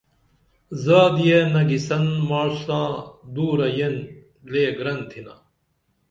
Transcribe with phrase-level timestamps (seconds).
[0.83, 2.89] زادِیہ نگِسن ماݜ ساں
[3.33, 3.95] دورہ یین
[4.51, 5.35] لےگرن تِھنا